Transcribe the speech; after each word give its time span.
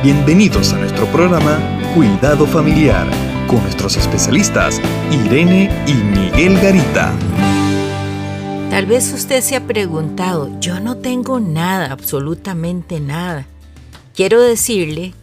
Bienvenidos 0.00 0.72
a 0.74 0.78
nuestro 0.78 1.06
programa 1.06 1.58
Cuidado 1.92 2.46
Familiar 2.46 3.04
con 3.48 3.60
nuestros 3.64 3.96
especialistas 3.96 4.80
Irene 5.10 5.68
y 5.88 5.94
Miguel 5.94 6.54
Garita. 6.60 7.12
Tal 8.70 8.86
vez 8.86 9.12
usted 9.12 9.40
se 9.40 9.56
ha 9.56 9.66
preguntado, 9.66 10.56
yo 10.60 10.78
no 10.78 10.98
tengo 10.98 11.40
nada, 11.40 11.90
absolutamente 11.90 13.00
nada. 13.00 13.48
Quiero 14.14 14.40
decirle 14.40 15.14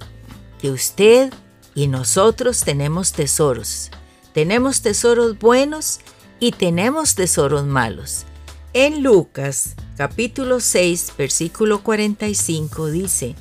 que 0.60 0.72
usted 0.72 1.34
y 1.74 1.88
nosotros 1.88 2.66
tenemos 2.66 3.14
tesoros. 3.14 3.92
Tenemos 4.34 4.82
tesoros 4.82 5.40
buenos 5.40 6.02
y 6.42 6.52
tenemos 6.52 7.16
tesoros 7.16 7.66
malos. 7.66 8.26
En 8.74 9.04
Lucas 9.04 9.76
capítulo 9.96 10.60
6 10.60 11.14
versículo 11.18 11.82
45 11.82 12.88
dice, 12.88 13.36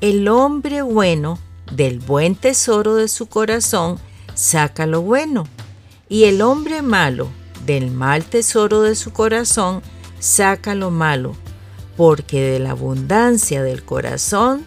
El 0.00 0.28
hombre 0.28 0.82
bueno 0.82 1.40
del 1.72 1.98
buen 1.98 2.36
tesoro 2.36 2.94
de 2.94 3.08
su 3.08 3.26
corazón 3.26 3.98
saca 4.34 4.86
lo 4.86 5.02
bueno, 5.02 5.48
y 6.08 6.24
el 6.24 6.40
hombre 6.40 6.82
malo 6.82 7.28
del 7.66 7.90
mal 7.90 8.24
tesoro 8.24 8.82
de 8.82 8.94
su 8.94 9.12
corazón 9.12 9.82
saca 10.20 10.76
lo 10.76 10.92
malo, 10.92 11.34
porque 11.96 12.40
de 12.40 12.60
la 12.60 12.70
abundancia 12.70 13.64
del 13.64 13.84
corazón 13.84 14.64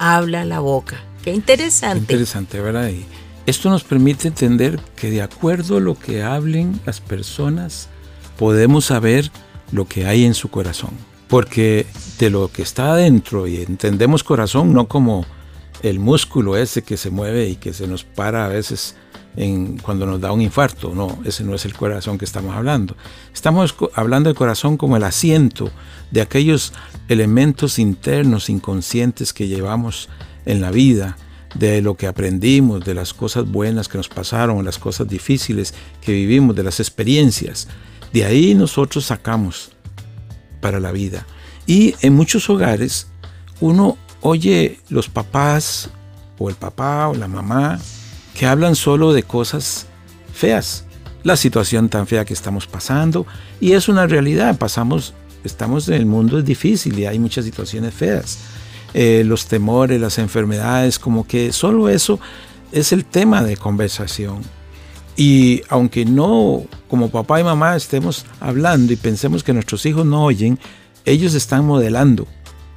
habla 0.00 0.44
la 0.44 0.58
boca. 0.58 0.96
Qué 1.22 1.32
interesante. 1.32 2.14
interesante, 2.14 2.60
¿verdad? 2.60 2.88
Y 2.88 3.04
esto 3.46 3.70
nos 3.70 3.84
permite 3.84 4.26
entender 4.26 4.80
que 4.96 5.10
de 5.10 5.22
acuerdo 5.22 5.76
a 5.76 5.80
lo 5.80 5.96
que 5.96 6.24
hablen 6.24 6.80
las 6.84 7.00
personas, 7.00 7.88
podemos 8.36 8.86
saber 8.86 9.30
lo 9.70 9.86
que 9.86 10.06
hay 10.06 10.24
en 10.24 10.34
su 10.34 10.50
corazón. 10.50 10.90
Porque 11.28 11.86
de 12.22 12.30
lo 12.30 12.52
que 12.52 12.62
está 12.62 12.92
adentro, 12.92 13.48
y 13.48 13.56
entendemos 13.56 14.22
corazón 14.22 14.72
no 14.72 14.86
como 14.86 15.26
el 15.82 15.98
músculo 15.98 16.56
ese 16.56 16.82
que 16.82 16.96
se 16.96 17.10
mueve 17.10 17.48
y 17.48 17.56
que 17.56 17.72
se 17.72 17.88
nos 17.88 18.04
para 18.04 18.44
a 18.44 18.48
veces 18.48 18.94
cuando 19.82 20.06
nos 20.06 20.20
da 20.20 20.30
un 20.30 20.40
infarto, 20.40 20.94
no, 20.94 21.18
ese 21.24 21.42
no 21.42 21.56
es 21.56 21.64
el 21.64 21.74
corazón 21.74 22.18
que 22.18 22.24
estamos 22.24 22.54
hablando. 22.54 22.94
Estamos 23.34 23.74
hablando 23.94 24.28
del 24.28 24.36
corazón 24.36 24.76
como 24.76 24.96
el 24.96 25.02
asiento 25.02 25.72
de 26.12 26.20
aquellos 26.20 26.72
elementos 27.08 27.80
internos, 27.80 28.48
inconscientes 28.50 29.32
que 29.32 29.48
llevamos 29.48 30.08
en 30.46 30.60
la 30.60 30.70
vida, 30.70 31.16
de 31.56 31.82
lo 31.82 31.96
que 31.96 32.06
aprendimos, 32.06 32.84
de 32.84 32.94
las 32.94 33.14
cosas 33.14 33.50
buenas 33.50 33.88
que 33.88 33.98
nos 33.98 34.08
pasaron, 34.08 34.64
las 34.64 34.78
cosas 34.78 35.08
difíciles 35.08 35.74
que 36.00 36.12
vivimos, 36.12 36.54
de 36.54 36.62
las 36.62 36.78
experiencias. 36.78 37.66
De 38.12 38.24
ahí 38.24 38.54
nosotros 38.54 39.06
sacamos 39.06 39.72
para 40.60 40.78
la 40.78 40.92
vida. 40.92 41.26
Y 41.66 41.94
en 42.00 42.14
muchos 42.14 42.48
hogares 42.50 43.08
uno 43.60 43.96
oye 44.20 44.80
los 44.88 45.08
papás 45.08 45.90
o 46.38 46.48
el 46.48 46.54
papá 46.56 47.08
o 47.08 47.14
la 47.14 47.28
mamá 47.28 47.78
que 48.34 48.46
hablan 48.46 48.74
solo 48.74 49.12
de 49.12 49.22
cosas 49.22 49.86
feas, 50.32 50.84
la 51.22 51.36
situación 51.36 51.88
tan 51.88 52.06
fea 52.06 52.24
que 52.24 52.34
estamos 52.34 52.66
pasando. 52.66 53.26
Y 53.60 53.72
es 53.72 53.88
una 53.88 54.06
realidad, 54.06 54.58
pasamos, 54.58 55.14
estamos 55.44 55.88
en 55.88 55.94
el 55.94 56.06
mundo 56.06 56.38
es 56.38 56.44
difícil 56.44 56.98
y 56.98 57.06
hay 57.06 57.18
muchas 57.18 57.44
situaciones 57.44 57.94
feas, 57.94 58.38
eh, 58.94 59.22
los 59.24 59.46
temores, 59.46 60.00
las 60.00 60.18
enfermedades, 60.18 60.98
como 60.98 61.26
que 61.26 61.52
solo 61.52 61.88
eso 61.88 62.18
es 62.72 62.92
el 62.92 63.04
tema 63.04 63.42
de 63.42 63.56
conversación. 63.56 64.40
Y 65.14 65.62
aunque 65.68 66.06
no 66.06 66.64
como 66.88 67.10
papá 67.10 67.38
y 67.38 67.44
mamá 67.44 67.76
estemos 67.76 68.24
hablando 68.40 68.92
y 68.92 68.96
pensemos 68.96 69.44
que 69.44 69.52
nuestros 69.52 69.84
hijos 69.84 70.06
no 70.06 70.24
oyen, 70.24 70.58
ellos 71.04 71.34
están 71.34 71.64
modelando, 71.64 72.26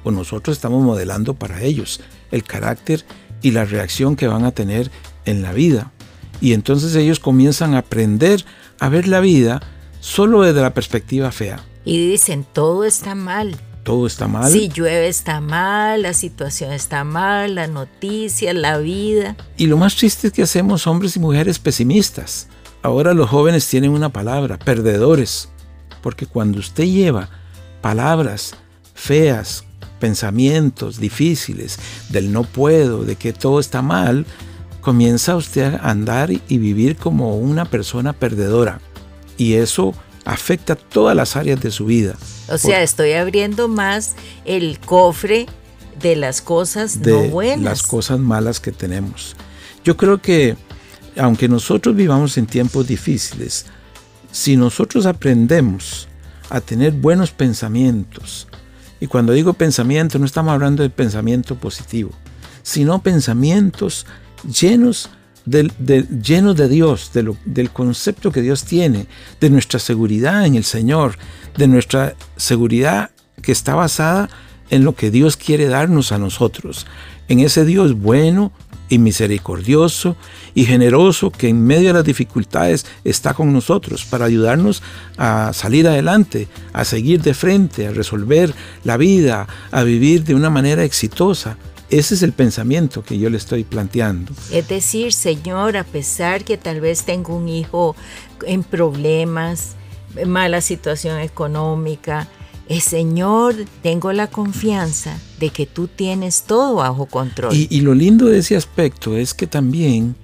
o 0.04 0.10
nosotros 0.10 0.56
estamos 0.56 0.82
modelando 0.82 1.34
para 1.34 1.62
ellos, 1.62 2.00
el 2.30 2.42
carácter 2.44 3.04
y 3.42 3.50
la 3.50 3.64
reacción 3.64 4.16
que 4.16 4.28
van 4.28 4.44
a 4.44 4.52
tener 4.52 4.90
en 5.24 5.42
la 5.42 5.52
vida. 5.52 5.92
Y 6.40 6.52
entonces 6.52 6.94
ellos 6.94 7.20
comienzan 7.20 7.74
a 7.74 7.78
aprender 7.78 8.44
a 8.78 8.88
ver 8.88 9.08
la 9.08 9.20
vida 9.20 9.62
solo 10.00 10.42
desde 10.42 10.60
la 10.60 10.74
perspectiva 10.74 11.32
fea. 11.32 11.60
Y 11.84 12.10
dicen, 12.10 12.44
todo 12.52 12.84
está 12.84 13.14
mal. 13.14 13.56
Todo 13.84 14.08
está 14.08 14.26
mal. 14.26 14.50
Si 14.50 14.68
llueve 14.68 15.06
está 15.06 15.40
mal, 15.40 16.02
la 16.02 16.12
situación 16.12 16.72
está 16.72 17.04
mal, 17.04 17.54
la 17.54 17.68
noticia, 17.68 18.52
la 18.52 18.78
vida. 18.78 19.36
Y 19.56 19.66
lo 19.66 19.76
más 19.76 19.94
triste 19.94 20.26
es 20.26 20.32
que 20.32 20.42
hacemos 20.42 20.88
hombres 20.88 21.14
y 21.14 21.20
mujeres 21.20 21.60
pesimistas. 21.60 22.48
Ahora 22.82 23.14
los 23.14 23.30
jóvenes 23.30 23.68
tienen 23.68 23.92
una 23.92 24.08
palabra, 24.08 24.58
perdedores. 24.58 25.48
Porque 26.02 26.26
cuando 26.26 26.58
usted 26.58 26.84
lleva 26.84 27.30
palabras 27.86 28.56
feas, 28.94 29.62
pensamientos 30.00 30.98
difíciles, 30.98 31.78
del 32.08 32.32
no 32.32 32.42
puedo, 32.42 33.04
de 33.04 33.14
que 33.14 33.32
todo 33.32 33.60
está 33.60 33.80
mal, 33.80 34.26
comienza 34.80 35.36
usted 35.36 35.74
a 35.74 35.90
andar 35.90 36.32
y 36.32 36.58
vivir 36.58 36.96
como 36.96 37.36
una 37.38 37.64
persona 37.64 38.12
perdedora. 38.12 38.80
Y 39.38 39.54
eso 39.54 39.94
afecta 40.24 40.74
todas 40.74 41.14
las 41.14 41.36
áreas 41.36 41.60
de 41.60 41.70
su 41.70 41.84
vida. 41.86 42.16
O 42.48 42.58
sea, 42.58 42.82
estoy 42.82 43.12
abriendo 43.12 43.68
más 43.68 44.16
el 44.44 44.80
cofre 44.80 45.46
de 46.02 46.16
las 46.16 46.42
cosas 46.42 47.02
de 47.02 47.12
no 47.12 47.22
buenas. 47.28 47.62
Las 47.62 47.82
cosas 47.84 48.18
malas 48.18 48.58
que 48.58 48.72
tenemos. 48.72 49.36
Yo 49.84 49.96
creo 49.96 50.20
que 50.20 50.56
aunque 51.16 51.48
nosotros 51.48 51.94
vivamos 51.94 52.36
en 52.36 52.46
tiempos 52.46 52.88
difíciles, 52.88 53.66
si 54.32 54.56
nosotros 54.56 55.06
aprendemos 55.06 56.08
a 56.50 56.60
tener 56.60 56.92
buenos 56.92 57.30
pensamientos, 57.30 58.48
y 59.00 59.06
cuando 59.06 59.32
digo 59.32 59.52
pensamiento 59.52 60.18
no 60.18 60.24
estamos 60.24 60.52
hablando 60.52 60.82
de 60.82 60.90
pensamiento 60.90 61.56
positivo, 61.56 62.10
sino 62.62 63.02
pensamientos 63.02 64.06
llenos 64.44 65.10
de, 65.44 65.70
de 65.78 66.68
Dios, 66.68 67.12
del 67.12 67.70
concepto 67.70 68.32
que 68.32 68.42
Dios 68.42 68.64
tiene, 68.64 69.06
de 69.40 69.50
nuestra 69.50 69.78
seguridad 69.78 70.44
en 70.44 70.56
el 70.56 70.64
Señor, 70.64 71.16
de 71.56 71.68
nuestra 71.68 72.14
seguridad 72.36 73.10
que 73.42 73.52
está 73.52 73.74
basada 73.74 74.28
en 74.70 74.84
lo 74.84 74.94
que 74.94 75.10
Dios 75.10 75.36
quiere 75.36 75.66
darnos 75.66 76.10
a 76.10 76.18
nosotros, 76.18 76.86
en 77.28 77.40
ese 77.40 77.64
Dios 77.64 77.94
bueno 77.94 78.52
y 78.88 78.98
misericordioso 78.98 80.16
y 80.54 80.64
generoso 80.64 81.30
que 81.30 81.48
en 81.48 81.64
medio 81.64 81.88
de 81.88 81.94
las 81.94 82.04
dificultades 82.04 82.86
está 83.04 83.34
con 83.34 83.52
nosotros 83.52 84.04
para 84.04 84.24
ayudarnos 84.24 84.82
a 85.16 85.52
salir 85.52 85.86
adelante, 85.88 86.48
a 86.72 86.84
seguir 86.84 87.22
de 87.22 87.34
frente, 87.34 87.86
a 87.86 87.92
resolver 87.92 88.54
la 88.84 88.96
vida, 88.96 89.46
a 89.70 89.82
vivir 89.82 90.24
de 90.24 90.34
una 90.34 90.50
manera 90.50 90.84
exitosa. 90.84 91.56
Ese 91.88 92.14
es 92.14 92.22
el 92.22 92.32
pensamiento 92.32 93.04
que 93.04 93.18
yo 93.18 93.30
le 93.30 93.36
estoy 93.36 93.62
planteando. 93.62 94.32
Es 94.50 94.66
decir, 94.68 95.12
Señor, 95.12 95.76
a 95.76 95.84
pesar 95.84 96.44
que 96.44 96.56
tal 96.56 96.80
vez 96.80 97.04
tengo 97.04 97.36
un 97.36 97.48
hijo 97.48 97.94
en 98.44 98.64
problemas, 98.64 99.76
mala 100.26 100.60
situación 100.60 101.20
económica, 101.20 102.28
eh, 102.68 102.80
Señor, 102.80 103.54
tengo 103.82 104.12
la 104.12 104.26
confianza 104.26 105.18
de 105.38 105.50
que 105.50 105.66
tú 105.66 105.88
tienes 105.88 106.42
todo 106.42 106.76
bajo 106.76 107.06
control. 107.06 107.54
Y, 107.54 107.68
y, 107.70 107.80
lo 107.80 107.94
lindo 107.94 108.26
de 108.26 108.38
ese 108.38 108.56
aspecto 108.56 109.16
es 109.16 109.34
que 109.34 109.46
también, 109.46 110.16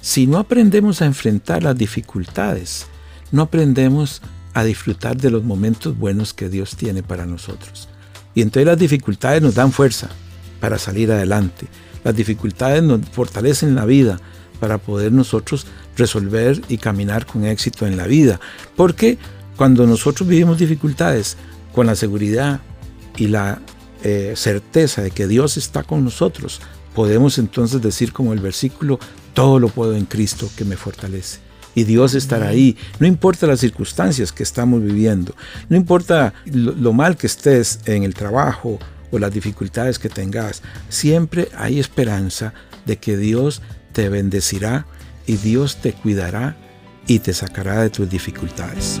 si 0.00 0.26
no 0.26 0.38
aprendemos 0.38 1.02
a 1.02 1.06
enfrentar 1.06 1.62
las 1.62 1.76
dificultades, 1.76 2.86
no 3.32 3.42
aprendemos 3.42 4.22
a 4.54 4.64
disfrutar 4.64 5.16
de 5.16 5.30
los 5.30 5.44
momentos 5.44 5.96
buenos 5.96 6.34
que 6.34 6.48
Dios 6.48 6.76
tiene 6.76 7.02
para 7.02 7.26
nosotros. 7.26 7.88
Y 8.34 8.42
entonces 8.42 8.66
las 8.66 8.78
dificultades 8.78 9.42
nos 9.42 9.54
dan 9.54 9.72
fuerza 9.72 10.08
para 10.60 10.78
salir 10.78 11.10
adelante. 11.10 11.66
Las 12.04 12.16
dificultades 12.16 12.82
nos 12.82 13.00
fortalecen 13.10 13.74
la 13.74 13.84
vida 13.84 14.20
para 14.58 14.78
poder 14.78 15.12
nosotros 15.12 15.66
resolver 15.96 16.60
y 16.68 16.78
caminar 16.78 17.26
con 17.26 17.44
éxito 17.44 17.86
en 17.86 17.96
la 17.96 18.06
vida. 18.06 18.40
Porque 18.76 19.18
cuando 19.56 19.86
nosotros 19.86 20.28
vivimos 20.28 20.58
dificultades 20.58 21.36
con 21.72 21.86
la 21.86 21.94
seguridad 21.94 22.60
y 23.16 23.28
la 23.28 23.60
eh, 24.02 24.34
certeza 24.36 25.02
de 25.02 25.10
que 25.10 25.26
Dios 25.26 25.56
está 25.56 25.82
con 25.82 26.04
nosotros, 26.04 26.60
podemos 26.94 27.38
entonces 27.38 27.82
decir 27.82 28.12
como 28.12 28.32
el 28.32 28.40
versículo, 28.40 28.98
todo 29.34 29.58
lo 29.58 29.68
puedo 29.68 29.94
en 29.94 30.06
Cristo 30.06 30.48
que 30.56 30.64
me 30.64 30.76
fortalece. 30.76 31.38
Y 31.74 31.84
Dios 31.84 32.14
estará 32.14 32.48
ahí. 32.48 32.76
No 32.98 33.06
importa 33.06 33.46
las 33.46 33.60
circunstancias 33.60 34.32
que 34.32 34.42
estamos 34.42 34.82
viviendo, 34.82 35.34
no 35.68 35.76
importa 35.76 36.34
lo, 36.46 36.72
lo 36.72 36.92
mal 36.92 37.16
que 37.16 37.26
estés 37.26 37.80
en 37.86 38.02
el 38.02 38.14
trabajo 38.14 38.78
o 39.12 39.18
las 39.18 39.32
dificultades 39.32 39.98
que 39.98 40.08
tengas, 40.08 40.62
siempre 40.88 41.48
hay 41.56 41.78
esperanza 41.78 42.54
de 42.86 42.96
que 42.96 43.16
Dios 43.16 43.62
te 43.92 44.08
bendecirá 44.08 44.86
y 45.26 45.36
Dios 45.36 45.76
te 45.76 45.92
cuidará 45.92 46.56
y 47.06 47.18
te 47.20 47.32
sacará 47.32 47.82
de 47.82 47.90
tus 47.90 48.08
dificultades. 48.08 49.00